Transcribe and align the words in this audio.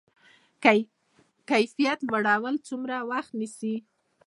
د 0.63 0.65
کیفیت 1.49 1.99
لوړول 2.09 2.55
څومره 2.67 2.95
وخت 3.11 3.31
نیسي؟ 3.39 3.75